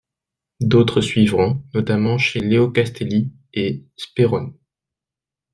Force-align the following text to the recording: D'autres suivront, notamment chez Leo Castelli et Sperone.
D'autres 0.61 0.99
suivront, 1.01 1.63
notamment 1.75 2.17
chez 2.17 2.39
Leo 2.39 2.71
Castelli 2.71 3.31
et 3.53 3.85
Sperone. 3.95 4.55